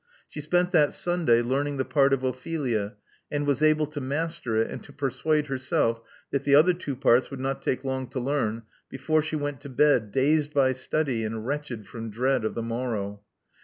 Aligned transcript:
She 0.27 0.41
spent 0.41 0.71
that 0.71 0.95
Sunday 0.95 1.43
learning 1.43 1.77
the 1.77 1.85
part 1.85 2.11
of 2.11 2.23
Ophelia, 2.23 2.95
and 3.29 3.45
was 3.45 3.61
able 3.61 3.85
to 3.85 4.01
master 4.01 4.55
it 4.57 4.71
and 4.71 4.83
to 4.83 4.91
persuade 4.91 5.45
herself 5.45 6.01
that 6.31 6.43
the 6.43 6.55
other 6.55 6.73
two 6.73 6.95
parts 6.95 7.29
would 7.29 7.39
not 7.39 7.61
take 7.61 7.83
long 7.83 8.07
to 8.09 8.19
learn, 8.19 8.63
before 8.89 9.21
she 9.21 9.35
went 9.35 9.61
to 9.61 9.69
bed, 9.69 10.11
dazed 10.11 10.55
by 10.55 10.73
study 10.73 11.23
and 11.23 11.45
wretched 11.45 11.87
from 11.87 12.09
dread 12.09 12.43
of 12.43 12.55
the 12.55 12.63
morrow. 12.63 13.21